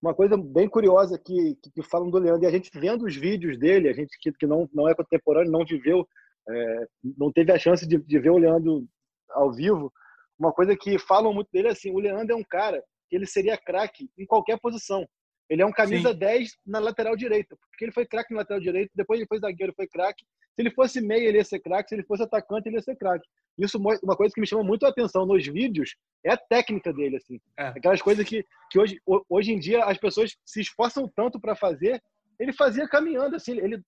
[0.00, 3.16] uma coisa bem curiosa que, que, que, falam do Leandro, e a gente vendo os
[3.16, 6.06] vídeos dele, a gente que, que não, não é contemporâneo, não viveu,
[6.48, 8.86] é, não teve a chance de, de ver o Leandro
[9.30, 9.92] ao vivo,
[10.38, 13.26] uma coisa que falam muito dele é assim, o Leandro é um cara que ele
[13.26, 15.06] seria craque em qualquer posição.
[15.48, 16.18] Ele é um camisa Sim.
[16.18, 19.72] 10 na lateral direita, porque ele foi craque na lateral direita, depois ele foi zagueiro,
[19.74, 20.24] foi craque.
[20.58, 22.96] Se ele fosse meia, ele ia ser craque, se ele fosse atacante, ele ia ser
[22.96, 23.24] craque.
[23.56, 25.94] Isso uma coisa que me chama muito a atenção nos vídeos
[26.24, 27.40] é a técnica dele, assim.
[27.56, 27.68] É.
[27.68, 32.02] Aquelas coisas que, que hoje, hoje em dia as pessoas se esforçam tanto para fazer,
[32.40, 33.80] ele fazia caminhando, assim, ele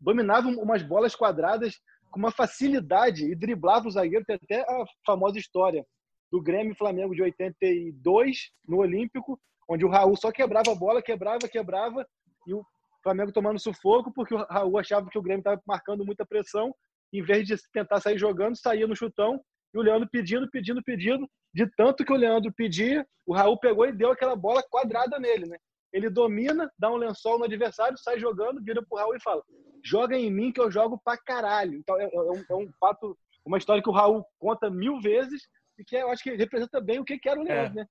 [0.00, 1.78] dominava umas bolas quadradas
[2.10, 4.24] com uma facilidade e driblava o zagueiro.
[4.24, 5.84] Tem até a famosa história
[6.32, 11.46] do Grêmio Flamengo de 82 no Olímpico, onde o Raul só quebrava a bola, quebrava,
[11.46, 12.06] quebrava,
[12.46, 12.64] e o
[13.06, 16.74] Flamengo tomando sufoco, porque o Raul achava que o Grêmio estava marcando muita pressão,
[17.12, 19.40] em vez de tentar sair jogando, saía no chutão,
[19.72, 23.86] e o Leandro pedindo, pedindo, pedindo, de tanto que o Leandro pedia, o Raul pegou
[23.86, 25.56] e deu aquela bola quadrada nele, né?
[25.92, 29.42] Ele domina, dá um lençol no adversário, sai jogando, vira pro Raul e fala:
[29.84, 31.78] joga em mim que eu jogo pra caralho.
[31.78, 35.42] Então é, é, um, é um fato, uma história que o Raul conta mil vezes
[35.78, 37.82] e que eu acho que representa bem o que era o Leandro, é.
[37.82, 37.86] né?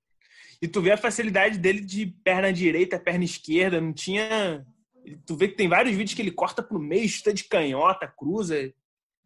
[0.62, 4.66] E tu vê a facilidade dele de perna direita, perna esquerda, não tinha.
[5.26, 8.74] Tu vê que tem vários vídeos que ele corta pro meio, chuta de canhota, cruza.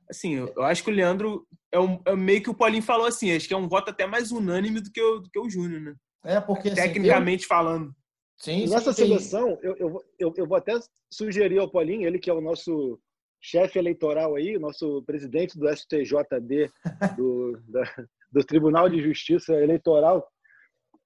[0.10, 3.32] Assim, eu acho que o Leandro é, um, é meio que o Paulinho falou assim,
[3.36, 5.82] acho que é um voto até mais unânime do que o, do que o Júnior,
[5.82, 5.96] né?
[6.24, 6.70] É, porque.
[6.70, 7.58] Assim, Tecnicamente assim, eu...
[7.58, 7.96] falando.
[8.38, 10.80] Sim, Nessa sim, seleção, eu, eu, eu, eu, vou até
[11.12, 12.98] sugerir ao Paulinho, ele que é o nosso
[13.42, 16.72] chefe eleitoral aí, nosso presidente do STJD,
[17.18, 17.84] do, da,
[18.32, 20.26] do Tribunal de Justiça Eleitoral,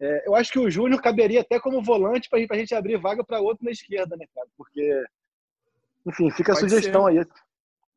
[0.04, 3.24] é, eu acho que o Júnior caberia até como volante para a gente abrir vaga
[3.24, 4.48] para outro na esquerda, né, cara?
[4.58, 5.02] Porque,
[6.06, 7.20] enfim, fica a sugestão ser.
[7.20, 7.26] aí.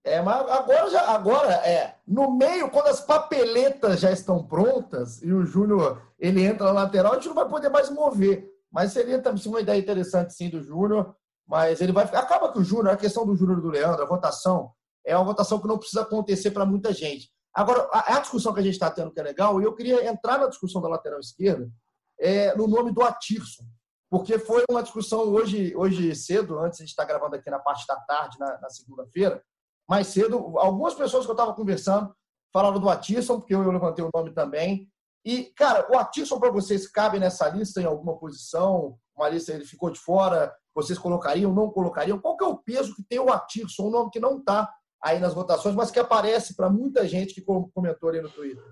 [0.04, 5.32] É, mas agora, já, agora é no meio, quando as papeletas já estão prontas e
[5.32, 8.48] o Júnior ele entra na lateral, a gente não vai poder mais mover.
[8.70, 11.12] Mas seria também uma ideia interessante, sim, do Júnior.
[11.44, 12.04] Mas ele vai.
[12.04, 14.70] Acaba que o Júnior, a questão do Júnior e do Leandro, a votação,
[15.04, 17.30] é uma votação que não precisa acontecer para muita gente.
[17.52, 20.06] Agora, a, a discussão que a gente está tendo que é legal, e eu queria
[20.06, 21.68] entrar na discussão da lateral esquerda
[22.18, 23.64] é, no nome do Atirson.
[24.08, 27.96] Porque foi uma discussão hoje, hoje cedo, antes de estar gravando aqui na parte da
[27.96, 29.42] tarde, na, na segunda-feira,
[29.88, 32.14] mais cedo, algumas pessoas que eu estava conversando
[32.52, 34.88] falaram do Atirson, porque eu levantei o nome também.
[35.24, 38.96] E, cara, o Atirson para vocês cabe nessa lista em alguma posição?
[39.16, 40.54] Uma lista ele ficou de fora?
[40.74, 42.18] Vocês colocariam, não colocariam?
[42.18, 45.18] Qual que é o peso que tem o Atirson, um nome que não está aí
[45.18, 48.64] nas votações, mas que aparece para muita gente que comentou ali no Twitter?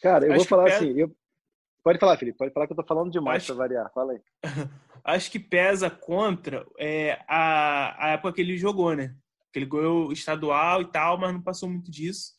[0.00, 0.92] Cara, eu Acho vou falar assim.
[0.98, 1.14] Eu...
[1.84, 2.38] Pode falar, Felipe.
[2.38, 3.54] Pode falar que eu estou falando demais Acho...
[3.54, 3.90] para variar.
[3.92, 4.20] Fala aí.
[5.04, 9.16] Acho que pesa contra é, a, a época que ele jogou, né?
[9.52, 12.32] que ele ganhou estadual e tal, mas não passou muito disso.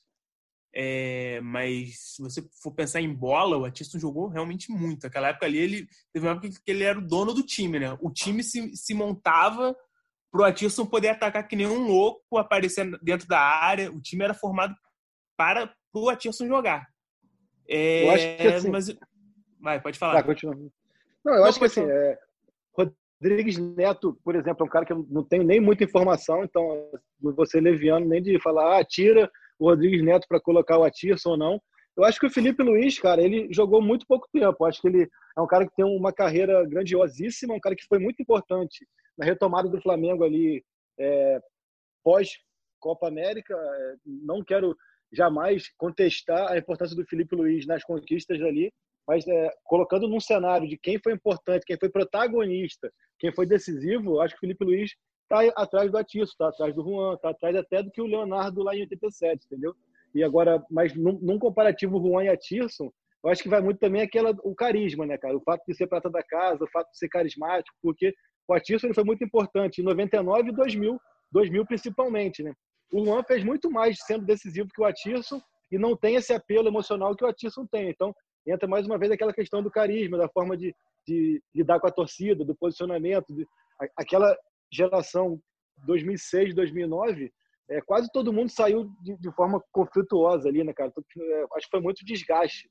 [0.75, 5.05] É, mas se você for pensar em bola, o Atisson jogou realmente muito.
[5.05, 7.95] Aquela época ali, ele teve uma época que ele era o dono do time, né?
[8.01, 9.75] O time se, se montava
[10.31, 13.91] pro Atisson poder atacar que nem um louco, aparecer dentro da área.
[13.91, 14.75] O time era formado
[15.37, 16.87] para o Atisson jogar.
[17.69, 18.69] É, eu acho que assim...
[18.71, 18.87] mas...
[19.63, 20.15] Vai, pode falar.
[20.15, 20.53] Tá, continua.
[21.23, 22.19] Não, eu não, acho que assim, é,
[22.77, 26.91] Rodrigues Neto, por exemplo, é um cara que eu não tenho nem muita informação, então
[27.21, 30.83] não vou ser leviano nem de falar, ah, tira o Rodrigues Neto para colocar o
[30.83, 31.61] Atirson ou não.
[31.95, 34.57] Eu acho que o Felipe Luiz, cara, ele jogou muito pouco tempo.
[34.59, 37.85] Eu acho que ele é um cara que tem uma carreira grandiosíssima, um cara que
[37.85, 38.85] foi muito importante
[39.17, 40.61] na retomada do Flamengo ali
[40.99, 41.39] é,
[42.03, 42.31] pós
[42.79, 43.53] Copa América.
[43.55, 44.75] É, não quero
[45.13, 48.73] jamais contestar a importância do Felipe Luiz nas conquistas ali,
[49.07, 54.21] mas é, colocando num cenário de quem foi importante, quem foi protagonista, quem foi decisivo,
[54.21, 54.91] acho que o Felipe Luiz
[55.23, 58.63] está atrás do Atiço, está atrás do Juan, está atrás até do que o Leonardo
[58.63, 59.75] lá em 87, entendeu?
[60.13, 62.91] E agora, mas num, num comparativo Juan e Atirson,
[63.23, 65.35] eu acho que vai muito também aquela, o carisma, né, cara?
[65.35, 68.13] O fato de ser prata da casa, o fato de ser carismático, porque
[68.47, 70.99] o Atirson ele foi muito importante em 99 e 2000,
[71.31, 72.53] 2000 principalmente, né?
[72.91, 76.67] O Juan fez muito mais sendo decisivo que o Atirson e não tem esse apelo
[76.67, 77.89] emocional que o Atirson tem.
[77.89, 78.13] Então,
[78.45, 80.75] entra mais uma vez aquela questão do carisma, da forma de,
[81.07, 83.33] de lidar com a torcida, do posicionamento.
[83.33, 83.47] De,
[83.97, 84.35] aquela
[84.71, 85.39] geração
[85.85, 87.31] 2006, 2009,
[87.69, 90.91] é, quase todo mundo saiu de, de forma conflituosa ali, né, cara?
[91.17, 92.69] É, acho que foi muito desgaste.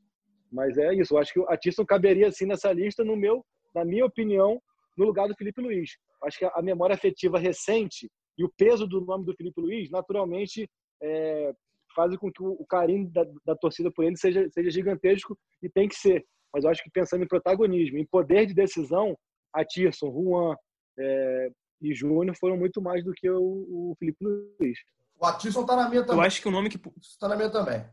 [0.50, 3.84] Mas é isso, eu acho que o Atisson caberia assim nessa lista, no meu, na
[3.84, 4.60] minha opinião,
[4.96, 5.96] no lugar do Felipe Luiz.
[6.24, 10.68] Acho que a memória afetiva recente e o peso do nome do Felipe Luiz, naturalmente,
[11.02, 11.52] é,
[11.94, 15.88] fazem com que o carinho da, da, torcida por ele seja, seja gigantesco e tem
[15.88, 16.24] que ser.
[16.52, 19.16] Mas eu acho que pensando em protagonismo, em poder de decisão,
[19.54, 20.54] a Tirson, Juan
[20.98, 21.48] é,
[21.80, 24.78] e Júnior foram muito mais do que o, o Felipe Luiz.
[25.20, 26.16] O Atirson está na minha também.
[26.16, 26.80] Eu acho que o nome que.
[27.00, 27.84] Está na minha também.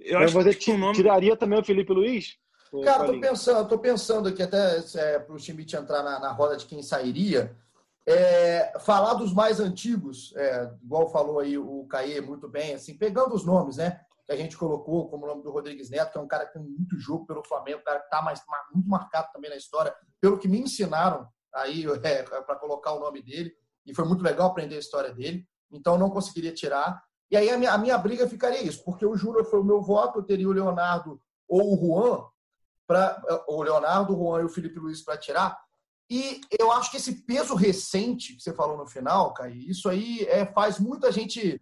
[0.00, 0.94] Eu acho você que o nome...
[0.94, 2.38] tiraria também o Felipe Luiz?
[2.84, 6.56] Cara, tô pensando, tô pensando aqui até é, para o Schmidt entrar na, na roda
[6.56, 7.54] de quem sairia.
[8.06, 13.34] É, falar dos mais antigos, é, igual falou aí o Caê muito bem, assim, pegando
[13.34, 14.00] os nomes, né?
[14.26, 16.54] Que a gente colocou, como o nome do Rodrigues Neto, que é um cara que
[16.54, 18.22] tem muito jogo pelo Flamengo, um cara que está
[18.72, 23.22] muito marcado também na história, pelo que me ensinaram aí é, para colocar o nome
[23.22, 23.54] dele,
[23.86, 27.02] e foi muito legal aprender a história dele, então não conseguiria tirar.
[27.30, 29.80] E aí a minha, a minha briga ficaria isso, porque o Júnior foi o meu
[29.80, 32.24] voto, eu teria o Leonardo ou o Juan,
[32.86, 35.58] pra, o Leonardo, o Juan e o Felipe Luiz para tirar,
[36.14, 40.26] e eu acho que esse peso recente que você falou no final, Caí, isso aí
[40.28, 41.58] é, faz muita gente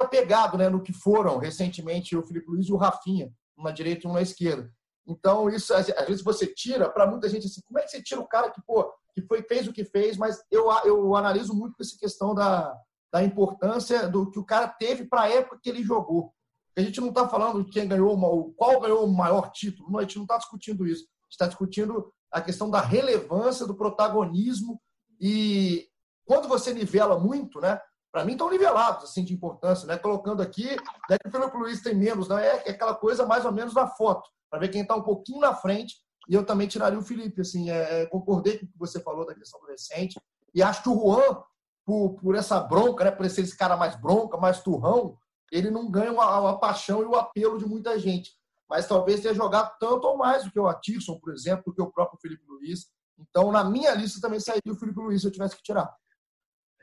[0.00, 4.10] apegado né, no que foram recentemente o Felipe Luiz e o Rafinha, uma direita e
[4.10, 4.72] uma esquerda.
[5.06, 8.18] Então, isso às vezes você tira, para muita gente, assim, como é que você tira
[8.18, 11.74] o cara que, pô, que foi, fez o que fez, mas eu, eu analiso muito
[11.78, 12.74] essa questão da,
[13.12, 16.32] da importância do que o cara teve para a época que ele jogou.
[16.74, 20.16] A gente não está falando de quem ganhou, qual ganhou o maior título, a gente
[20.16, 21.04] não está discutindo isso.
[21.04, 24.80] A gente está discutindo a questão da relevância, do protagonismo.
[25.20, 25.88] E
[26.24, 27.80] quando você nivela muito, né?
[28.12, 29.98] Para mim estão nivelados assim de importância, né?
[29.98, 30.68] Colocando aqui,
[31.08, 32.46] né, que o Felipe Luiz tem menos, né?
[32.46, 35.40] É, é aquela coisa mais ou menos da foto, para ver quem está um pouquinho
[35.40, 35.96] na frente.
[36.28, 39.24] E eu também tiraria o Felipe, assim, é, é, concordei com o que você falou
[39.24, 40.20] da questão do recente.
[40.54, 41.42] E acho que o Juan,
[41.84, 45.16] por, por essa bronca, né, por ser esse cara mais bronca, mais turrão,
[45.52, 48.32] ele não ganha a, a paixão e o apelo de muita gente
[48.68, 51.82] mas talvez tenha jogado tanto ou mais do que o Atirson, por exemplo, do que
[51.82, 52.86] o próprio Felipe Luiz.
[53.18, 55.92] Então, na minha lista também sairia o Felipe Luiz se eu tivesse que tirar.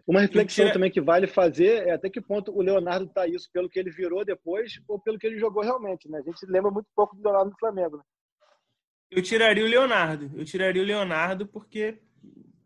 [0.05, 3.69] Uma reflexão também que vale fazer é até que ponto o Leonardo tá isso pelo
[3.69, 6.19] que ele virou depois ou pelo que ele jogou realmente, né?
[6.19, 8.03] A gente lembra muito pouco do Leonardo no Flamengo, né?
[9.09, 10.31] Eu tiraria o Leonardo.
[10.35, 12.01] Eu tiraria o Leonardo porque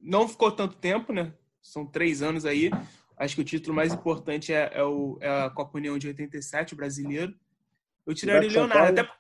[0.01, 1.33] não ficou tanto tempo, né?
[1.61, 2.71] São três anos aí.
[3.17, 6.73] Acho que o título mais importante é, é, o, é a Copa União de 87,
[6.73, 7.35] o brasileiro.
[8.07, 9.01] Eu tiraria o Leonardo.
[9.01, 9.11] Até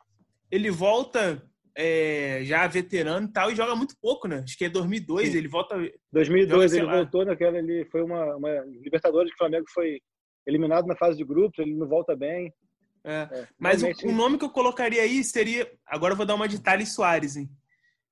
[0.49, 1.43] ele volta
[1.75, 4.41] é, já veterano e tal, e joga muito pouco, né?
[4.43, 5.37] Acho que é 2002, Sim.
[5.37, 5.75] ele volta.
[6.11, 6.95] 2002 joga, ele lá.
[6.95, 7.57] voltou naquela.
[7.59, 8.49] Ele foi uma, uma
[8.81, 9.99] Libertadores que o Flamengo foi
[10.47, 12.51] eliminado na fase de grupos, ele não volta bem.
[13.03, 13.27] É.
[13.31, 14.05] É, Mas realmente...
[14.05, 15.71] o, o, nome que eu colocaria aí seria.
[15.85, 17.49] Agora eu vou dar uma de Thales Soares, hein?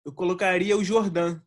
[0.05, 1.41] Eu colocaria o Jordan,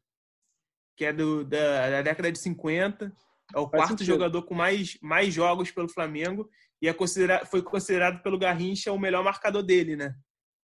[0.96, 3.12] que é do, da, da década de 50.
[3.54, 4.06] É o Faz quarto sentido.
[4.06, 8.98] jogador com mais, mais jogos pelo Flamengo e é considerado, foi considerado pelo Garrincha o
[8.98, 10.14] melhor marcador dele, né?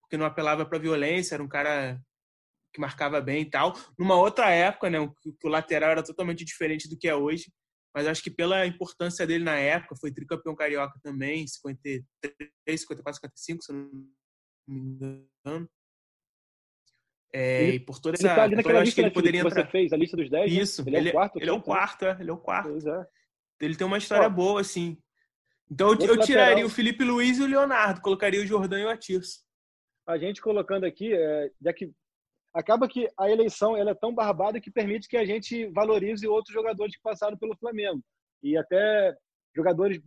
[0.09, 2.01] porque não apelava para violência, era um cara
[2.73, 3.73] que marcava bem e tal.
[3.97, 5.13] Numa outra época, né, o,
[5.47, 7.53] lateral era totalmente diferente do que é hoje,
[7.93, 13.63] mas acho que pela importância dele na época, foi tricampeão carioca também, 53, 54, 55,
[13.63, 13.89] se não
[14.67, 15.69] me engano.
[17.31, 18.27] É, ele, e por toda essa.
[18.27, 20.51] Ele tá ali naquela lista que ele poderia que você fez, a lista dos 10.
[20.51, 20.59] Né?
[20.59, 21.39] Isso, ele, é o quarto.
[21.39, 22.89] Ele é o quarto, é, ele é o quarto.
[22.89, 23.07] É.
[23.61, 24.97] Ele tem uma história boa, assim.
[25.69, 28.89] Então eu, eu tiraria o Felipe Luiz e o Leonardo, colocaria o Jordão e o
[28.89, 29.39] Atirso.
[30.07, 31.91] A gente colocando aqui, é, já que
[32.53, 36.53] acaba que a eleição ela é tão barbada que permite que a gente valorize outros
[36.53, 38.01] jogadores que passaram pelo Flamengo.
[38.41, 39.15] E até
[39.55, 40.01] jogadores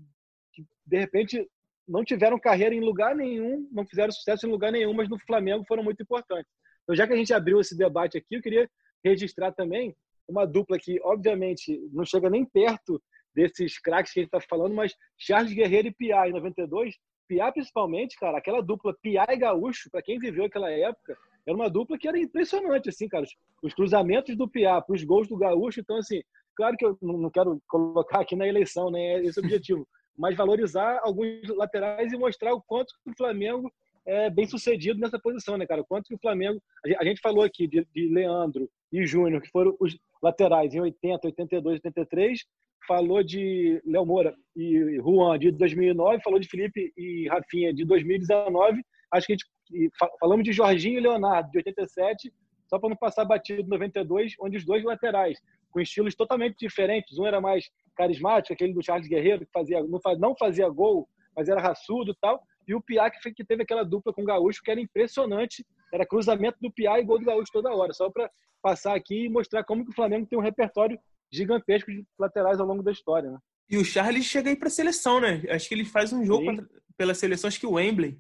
[0.53, 1.49] que de repente
[1.87, 5.65] não tiveram carreira em lugar nenhum, não fizeram sucesso em lugar nenhum, mas no Flamengo
[5.67, 6.51] foram muito importantes.
[6.83, 8.69] Então, já que a gente abriu esse debate aqui, eu queria
[9.05, 9.95] registrar também
[10.27, 13.03] uma dupla que, obviamente, não chega nem perto
[13.35, 16.97] desses craques que a gente está falando, mas Charles Guerreiro e Piá, em 92,
[17.29, 21.17] Piá, principalmente, cara, aquela dupla Piá e Gaúcho, para quem viveu aquela época,
[21.47, 23.27] era uma dupla que era impressionante, assim, cara.
[23.63, 25.81] Os cruzamentos do Piá para os gols do Gaúcho.
[25.81, 26.23] Então, assim,
[26.55, 29.21] claro que eu não quero colocar aqui na eleição, né?
[29.23, 29.89] Esse é o objetivo.
[30.17, 33.73] Mas valorizar alguns laterais e mostrar o quanto o Flamengo
[34.05, 35.81] é bem sucedido nessa posição, né, cara?
[35.81, 36.63] O quanto que o Flamengo.
[36.99, 41.27] A gente falou aqui de, de Leandro e Júnior, que foram os laterais em 80,
[41.27, 42.45] 82, 83
[42.87, 48.83] falou de Léo Moura e Juan de 2009, falou de Felipe e Rafinha de 2019.
[49.13, 49.91] Acho que a gente
[50.21, 52.33] falamos de Jorginho e Leonardo de 87,
[52.67, 55.39] só para não passar batido 92, onde os dois laterais
[55.71, 57.19] com estilos totalmente diferentes.
[57.19, 59.83] Um era mais carismático, aquele do Charles Guerreiro que fazia
[60.19, 62.43] não fazia gol, mas era raçudo, e tal.
[62.67, 66.07] E o Piá que, que teve aquela dupla com o Gaúcho que era impressionante, era
[66.07, 67.93] cruzamento do Piá e gol do Gaúcho toda hora.
[67.93, 68.31] Só para
[68.63, 70.99] passar aqui e mostrar como que o Flamengo tem um repertório
[71.33, 73.39] gigantesco de laterais ao longo da história, né?
[73.71, 75.43] E o Charles chega aí para a seleção, né?
[75.49, 78.19] Acho que ele faz um jogo contra, pela seleção, acho que o Wembley.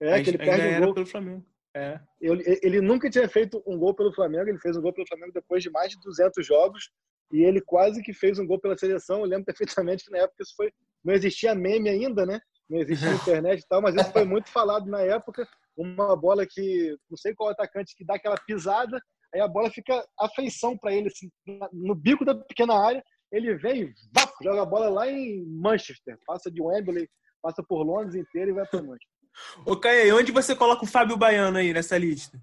[0.00, 1.46] É, que ele perde um gol pelo Flamengo.
[1.76, 2.00] É.
[2.20, 5.32] Ele, ele nunca tinha feito um gol pelo Flamengo, ele fez um gol pelo Flamengo
[5.32, 6.90] depois de mais de 200 jogos
[7.32, 9.20] e ele quase que fez um gol pela seleção.
[9.20, 10.72] Eu lembro perfeitamente que na época isso foi
[11.04, 12.40] não existia meme ainda, né?
[12.70, 15.46] Não existia internet e tal, mas isso foi muito falado na época.
[15.76, 19.02] Uma bola que não sei qual atacante que dá aquela pisada
[19.34, 21.28] Aí a bola fica afeição para ele, assim,
[21.72, 23.04] no bico da pequena área.
[23.32, 23.92] Ele vem e
[24.42, 26.16] joga a bola lá em Manchester.
[26.24, 27.06] Passa de Wembley,
[27.42, 29.08] passa por Londres inteiro e vai para Manchester.
[29.66, 32.40] Ô, Caio, onde você coloca o Fábio Baiano aí nessa lista?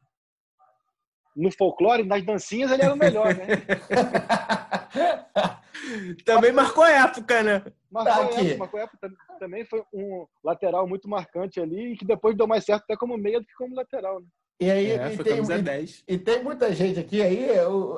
[1.33, 3.45] No folclore, nas dancinhas, ele era o melhor, né?
[6.25, 7.63] também marcou época, né?
[7.89, 9.09] Marcou, tá época, marcou época.
[9.39, 13.17] Também foi um lateral muito marcante ali e que depois deu mais certo até como
[13.17, 14.27] meia do que como lateral, né?
[14.61, 17.49] E aí é, e tem, e, e, tem muita gente aqui aí,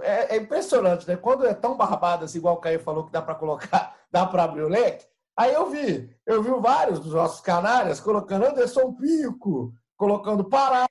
[0.02, 1.18] é, é, impressionante, né?
[1.18, 4.46] Quando é tão barbado assim, igual o Caio falou que dá para colocar, dá para
[4.46, 5.06] abrir o leque.
[5.36, 10.88] Aí eu vi, eu vi vários dos nossos canários colocando Anderson Pico, colocando Pará,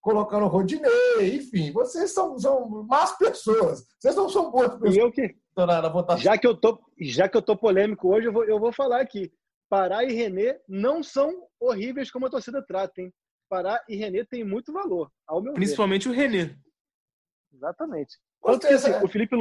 [0.00, 3.84] colocando Rodinei, enfim, vocês são, são más pessoas.
[3.98, 4.96] Vocês não são boas pessoas.
[4.96, 5.36] E eu que,
[6.16, 9.02] já que eu tô, já que eu tô polêmico hoje, eu vou, eu vou falar
[9.02, 9.30] aqui.
[9.68, 11.30] Pará e Renê não são
[11.60, 13.12] horríveis como a torcida trata, hein?
[13.50, 16.14] Pará e René têm muito valor, ao meu Principalmente ver.
[16.14, 16.56] o René.
[17.52, 18.16] Exatamente.
[18.40, 19.36] Tanto que, assim, o, Felipe,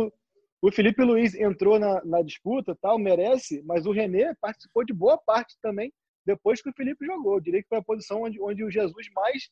[0.62, 5.16] o Felipe Luiz entrou na, na disputa, tal, merece, mas o René participou de boa
[5.16, 5.94] parte também
[6.26, 7.36] depois que o Felipe jogou.
[7.36, 9.50] Eu diria que foi a posição onde, onde o Jesus mais,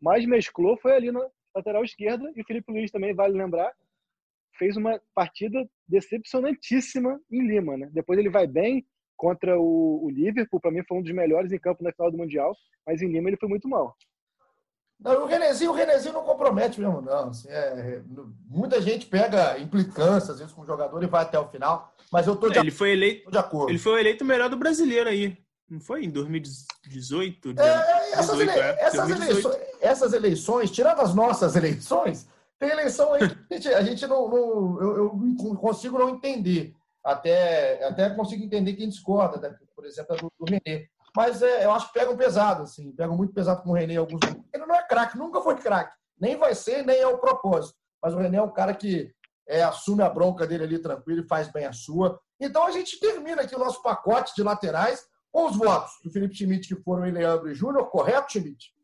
[0.00, 3.70] mais mesclou, foi ali na lateral esquerda, e o Felipe Luiz também, vale lembrar,
[4.56, 7.76] fez uma partida decepcionantíssima em Lima.
[7.76, 7.90] Né?
[7.92, 8.86] Depois ele vai bem,
[9.18, 12.16] contra o, o Liverpool, para mim foi um dos melhores em campo na final do
[12.16, 13.94] Mundial, mas em Lima ele foi muito mal.
[15.00, 17.28] Não, o Renezinho, o Renezinho não compromete mesmo, não.
[17.28, 18.02] Assim, é,
[18.48, 21.94] muita gente pega implicância, às vezes, com o jogador e vai até o final.
[22.10, 23.70] Mas eu tô de, é, ele foi eleito, de acordo.
[23.70, 25.36] Ele foi eleito o melhor do brasileiro aí.
[25.70, 27.54] Não foi em 2018?
[27.60, 32.26] É, essas, 18, ele, é, essas, eleições, essas, eleições, tirando as nossas eleições,
[32.58, 36.74] tem eleição aí que a gente, a gente não, não eu, eu, consigo não entender.
[37.08, 39.56] Até, até consigo entender quem discorda, né?
[39.74, 40.88] por exemplo, do, do René.
[41.16, 44.20] Mas é, eu acho que pegam pesado, assim, pegam muito pesado com o René alguns.
[44.52, 45.96] Ele não é craque, nunca foi craque.
[46.20, 47.78] Nem vai ser, nem é o propósito.
[48.02, 49.10] Mas o René é um cara que
[49.48, 52.20] é, assume a bronca dele ali tranquilo e faz bem a sua.
[52.38, 56.34] Então a gente termina aqui o nosso pacote de laterais com os votos do Felipe
[56.34, 57.88] Schmidt, que foram em Leandro e Júnior.
[57.88, 58.74] Correto, Schmidt?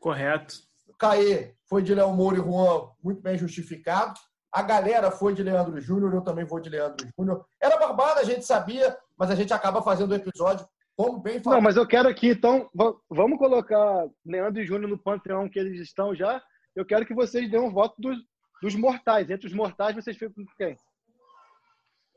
[0.00, 0.54] Correto.
[0.98, 4.14] Caê foi de Léo Moura e Juan, muito bem justificado.
[4.56, 7.44] A galera foi de Leandro Júnior, eu também vou de Leandro Júnior.
[7.60, 10.66] Era barbada, a gente sabia, mas a gente acaba fazendo o episódio
[10.96, 11.58] como bem falado.
[11.58, 12.66] Não, mas eu quero aqui, então,
[13.10, 16.42] vamos colocar Leandro e Júnior no panteão que eles estão já.
[16.74, 18.16] Eu quero que vocês dêem um voto dos,
[18.62, 19.28] dos mortais.
[19.28, 20.74] Entre os mortais, vocês ficam com quem?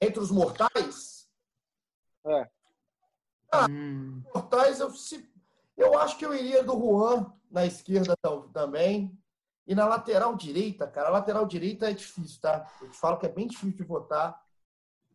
[0.02, 1.28] Entre os mortais?
[2.26, 2.48] É.
[3.52, 4.24] Ah, hum.
[4.34, 5.30] mortais, eu, se,
[5.76, 8.16] eu acho que eu iria do Juan na esquerda
[8.54, 9.12] também.
[9.70, 12.68] E na lateral direita, cara, a lateral direita é difícil, tá?
[12.82, 14.36] Eu te falo que é bem difícil de votar.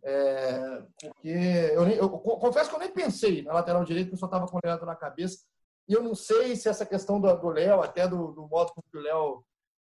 [0.01, 4.27] É, porque eu, eu, confesso que eu nem pensei na lateral direita, porque eu só
[4.27, 5.39] estava com o Leandro na cabeça.
[5.89, 8.99] E eu não sei se essa questão do Léo, até do, do modo como o
[9.05, 9.45] Léo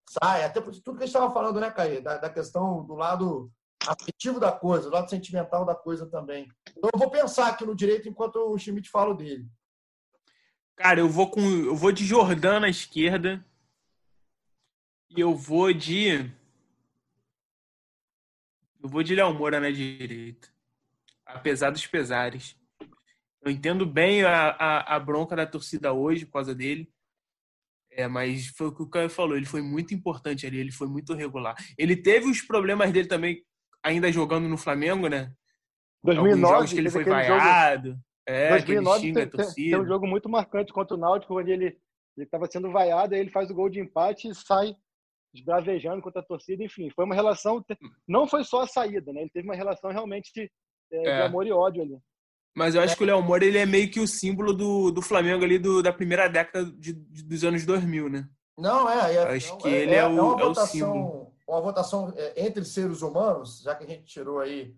[0.09, 2.01] sai, até por tudo que a gente estava falando, né, Caí?
[2.01, 3.53] Da, da, questão do lado
[3.87, 6.49] afetivo da coisa, do lado sentimental da coisa também.
[6.71, 9.47] Então eu vou pensar aqui no direito enquanto o Schmidt fala dele.
[10.75, 11.43] Cara, eu vou com.
[11.43, 13.45] Eu vou de Jordão na esquerda.
[15.17, 16.29] E eu vou de.
[18.83, 20.49] Eu vou de Léo Moura na direita.
[21.25, 22.57] Apesar dos pesares.
[23.41, 26.91] Eu entendo bem a, a, a, bronca da torcida hoje por causa dele.
[27.93, 30.89] É, mas foi o que o Caio falou, ele foi muito importante ali, ele foi
[30.89, 31.55] muito regular.
[31.79, 33.45] Ele teve os problemas dele também,
[33.85, 35.33] ainda jogando no Flamengo, né?
[36.03, 37.91] 2009, Alguns jogos que ele foi vaiado.
[37.91, 38.01] Jogo...
[38.27, 39.77] É, 2009 que ele xinga tem, a torcida.
[39.77, 41.79] Tem um jogo muito marcante contra o Náutico, onde ele
[42.17, 44.75] estava sendo vaiado, aí ele faz o gol de empate e sai
[45.35, 46.63] esbravejando contra a torcida.
[46.63, 47.65] Enfim, foi uma relação...
[48.07, 49.23] Não foi só a saída, né?
[49.23, 50.51] Ele teve uma relação realmente de,
[50.93, 51.23] é, de é.
[51.23, 51.99] amor e ódio ali.
[52.57, 52.97] Mas eu acho é.
[52.97, 55.83] que o Léo Moura ele é meio que o símbolo do, do Flamengo ali do,
[55.83, 58.29] da primeira década de, de, dos anos 2000, né?
[58.57, 59.15] Não, é.
[59.15, 61.35] é acho que é, ele é, é, o, é, o símbolo.
[61.47, 64.75] Uma votação entre seres humanos, já que a gente tirou aí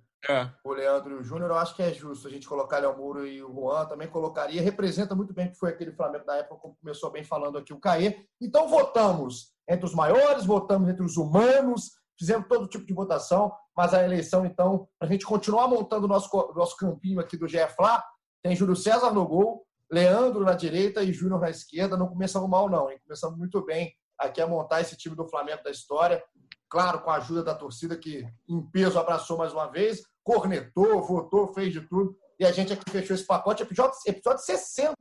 [0.64, 3.42] o Leandro o Júnior, eu acho que é justo a gente colocar Léo Moura e
[3.42, 4.62] o Juan, também colocaria.
[4.62, 7.80] Representa muito bem que foi aquele Flamengo da época, como começou bem falando aqui o
[7.80, 8.26] Caê.
[8.40, 13.92] Então votamos entre os maiores, votamos entre os humanos, fizemos todo tipo de votação, mas
[13.92, 18.02] a eleição, então, para a gente continuar montando o nosso, nosso campinho aqui do GFLA,
[18.42, 21.96] tem Júlio César no gol, Leandro na direita e Júnior na esquerda.
[21.96, 22.98] Não começamos mal, não, hein?
[23.02, 26.22] Começamos muito bem aqui a montar esse time do Flamengo da história.
[26.68, 31.54] Claro, com a ajuda da torcida que em peso abraçou mais uma vez, cornetou, votou,
[31.54, 32.18] fez de tudo.
[32.38, 34.96] E a gente aqui fechou esse pacote, episódio, episódio 60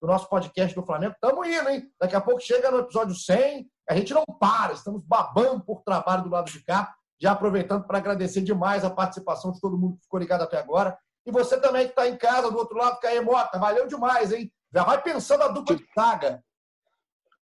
[0.00, 1.14] do nosso podcast do Flamengo.
[1.14, 1.90] Estamos indo, hein?
[2.00, 3.68] Daqui a pouco chega no episódio 100.
[3.90, 6.94] A gente não para, estamos babando por trabalho do lado de cá.
[7.20, 10.96] Já aproveitando para agradecer demais a participação de todo mundo que ficou ligado até agora.
[11.26, 14.50] E você também que está em casa, do outro lado, Caê Mota, valeu demais, hein?
[14.72, 16.40] Já vai pensando a dupla de saga.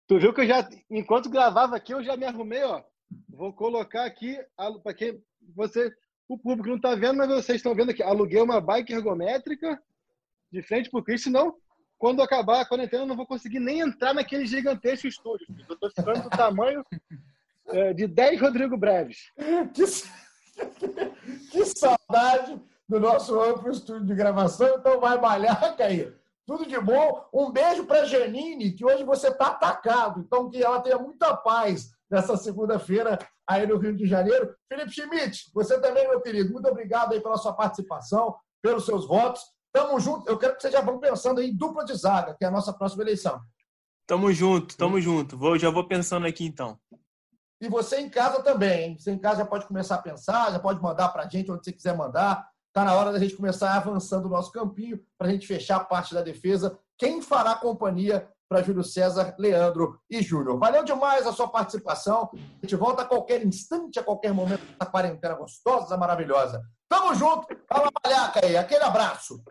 [0.08, 2.82] Tu viu que eu já, enquanto gravava aqui, eu já me arrumei, ó.
[3.28, 4.38] Vou colocar aqui,
[4.82, 5.22] para quem
[5.54, 5.92] você,
[6.28, 8.02] o público não está vendo, mas vocês estão vendo aqui.
[8.02, 9.80] Aluguei uma bike ergométrica
[10.50, 11.54] de frente para o Cris, senão
[11.98, 15.46] quando acabar a quarentena, eu não vou conseguir nem entrar naquele gigantesco estúdio.
[15.68, 16.84] Eu estou ficando do tamanho
[17.68, 19.32] é, de 10 Rodrigo Breves.
[19.72, 19.84] Que,
[21.50, 24.76] que saudade do nosso amplo estúdio de gravação.
[24.78, 26.12] Então vai malhar, Caí.
[26.44, 27.28] Tudo de bom.
[27.32, 30.20] Um beijo para Janine, que hoje você está atacado.
[30.20, 34.54] Então que ela tenha muita paz nessa segunda-feira aí no Rio de Janeiro.
[34.68, 36.52] Felipe Schmidt, você também, meu querido.
[36.52, 39.42] Muito obrigado aí pela sua participação, pelos seus votos.
[39.72, 40.28] Tamo junto.
[40.28, 42.72] Eu quero que vocês já vão pensando em dupla de zaga, que é a nossa
[42.72, 43.40] próxima eleição.
[44.06, 45.36] Tamo junto, tamo junto.
[45.36, 46.78] Vou, já vou pensando aqui então.
[47.60, 48.98] E você em casa também, hein?
[48.98, 51.64] Você em casa já pode começar a pensar, já pode mandar para a gente onde
[51.64, 52.48] você quiser mandar.
[52.68, 55.84] Está na hora da gente começar avançando o nosso campinho para a gente fechar a
[55.84, 56.78] parte da defesa.
[56.98, 60.58] Quem fará companhia para Júlio César, Leandro e Júnior?
[60.58, 62.30] Valeu demais a sua participação.
[62.34, 66.62] A gente volta a qualquer instante, a qualquer momento da quarentena gostosa, maravilhosa.
[66.88, 67.46] Tamo junto.
[67.68, 68.56] Fala, malhaca aí.
[68.56, 69.42] Aquele abraço.